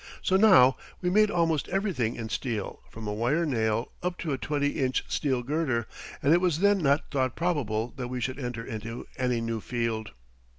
[0.23, 4.37] So now we made almost everything in steel from a wire nail up to a
[4.39, 5.85] twenty inch steel girder,
[6.23, 10.13] and it was then not thought probable that we should enter into any new field.